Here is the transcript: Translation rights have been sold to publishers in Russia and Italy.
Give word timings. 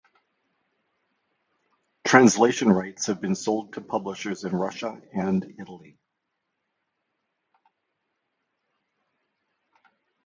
Translation 2.05 2.71
rights 2.71 3.05
have 3.05 3.21
been 3.21 3.35
sold 3.35 3.73
to 3.73 3.81
publishers 3.81 4.43
in 4.43 4.51
Russia 4.51 4.99
and 5.13 5.53
Italy. 5.59 5.95